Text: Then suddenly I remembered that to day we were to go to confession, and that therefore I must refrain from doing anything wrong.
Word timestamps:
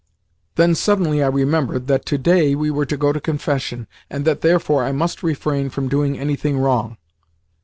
Then 0.55 0.73
suddenly 0.73 1.21
I 1.21 1.27
remembered 1.27 1.85
that 1.85 2.07
to 2.07 2.17
day 2.17 2.55
we 2.55 2.71
were 2.71 2.87
to 2.87 2.97
go 2.97 3.13
to 3.13 3.21
confession, 3.21 3.85
and 4.09 4.25
that 4.25 4.41
therefore 4.41 4.83
I 4.83 4.91
must 4.91 5.21
refrain 5.21 5.69
from 5.69 5.89
doing 5.89 6.17
anything 6.17 6.57
wrong. 6.57 6.97